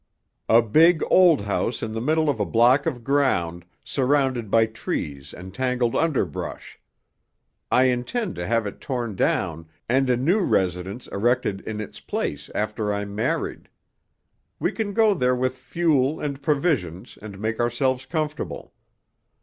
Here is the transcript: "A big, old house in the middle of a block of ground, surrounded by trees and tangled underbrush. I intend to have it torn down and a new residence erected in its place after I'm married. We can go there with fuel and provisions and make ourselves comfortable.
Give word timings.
"A 0.49 0.63
big, 0.63 1.03
old 1.11 1.41
house 1.41 1.83
in 1.83 1.91
the 1.91 2.01
middle 2.01 2.27
of 2.27 2.39
a 2.39 2.43
block 2.43 2.87
of 2.87 3.03
ground, 3.03 3.65
surrounded 3.83 4.49
by 4.49 4.65
trees 4.65 5.31
and 5.31 5.53
tangled 5.53 5.95
underbrush. 5.95 6.79
I 7.71 7.83
intend 7.83 8.33
to 8.37 8.47
have 8.47 8.65
it 8.65 8.81
torn 8.81 9.15
down 9.15 9.67
and 9.87 10.09
a 10.09 10.17
new 10.17 10.39
residence 10.39 11.05
erected 11.09 11.61
in 11.67 11.79
its 11.79 11.99
place 11.99 12.49
after 12.55 12.91
I'm 12.91 13.13
married. 13.13 13.69
We 14.59 14.71
can 14.71 14.93
go 14.93 15.13
there 15.13 15.35
with 15.35 15.55
fuel 15.55 16.19
and 16.19 16.41
provisions 16.41 17.15
and 17.21 17.37
make 17.37 17.59
ourselves 17.59 18.07
comfortable. 18.07 18.73